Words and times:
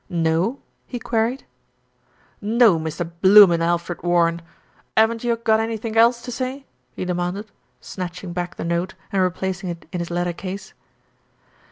"No?" 0.09 0.57
he 0.87 0.97
queried. 0.97 1.45
"No, 2.41 2.79
Mr. 2.79 3.07
Bloomin' 3.21 3.61
Alfred 3.61 4.01
Warren. 4.01 4.41
'Aven't 4.97 5.23
you 5.23 5.35
got 5.35 5.59
anythink 5.59 5.95
else 5.95 6.23
to 6.23 6.31
say?" 6.31 6.65
he 6.95 7.05
demanded, 7.05 7.51
snatching 7.81 8.33
back 8.33 8.55
the 8.55 8.65
note 8.65 8.95
and 9.13 9.21
replacing 9.21 9.69
it 9.69 9.87
in 9.91 9.99
his 9.99 10.09
letter 10.09 10.33
case. 10.33 10.73